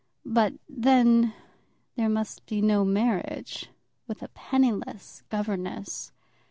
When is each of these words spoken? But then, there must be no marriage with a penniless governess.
But 0.25 0.53
then, 0.67 1.31
there 1.95 2.09
must 2.09 2.47
be 2.47 2.59
no 2.59 2.83
marriage 2.83 3.69
with 4.07 4.23
a 4.23 4.29
penniless 4.29 5.21
governess. 5.29 6.11